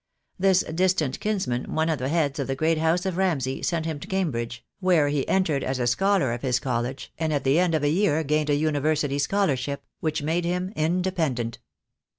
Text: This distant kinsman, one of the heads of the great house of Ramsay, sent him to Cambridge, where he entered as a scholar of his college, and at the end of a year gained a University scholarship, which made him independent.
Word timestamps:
This 0.39 0.61
distant 0.63 1.19
kinsman, 1.19 1.75
one 1.75 1.87
of 1.87 1.99
the 1.99 2.09
heads 2.09 2.39
of 2.39 2.47
the 2.47 2.55
great 2.55 2.79
house 2.79 3.05
of 3.05 3.17
Ramsay, 3.17 3.61
sent 3.61 3.85
him 3.85 3.99
to 3.99 4.07
Cambridge, 4.07 4.65
where 4.79 5.09
he 5.09 5.27
entered 5.27 5.63
as 5.63 5.77
a 5.77 5.85
scholar 5.85 6.33
of 6.33 6.41
his 6.41 6.59
college, 6.59 7.13
and 7.19 7.31
at 7.31 7.43
the 7.43 7.59
end 7.59 7.75
of 7.75 7.83
a 7.83 7.89
year 7.89 8.23
gained 8.23 8.49
a 8.49 8.55
University 8.55 9.19
scholarship, 9.19 9.83
which 9.99 10.23
made 10.23 10.43
him 10.43 10.73
independent. 10.75 11.59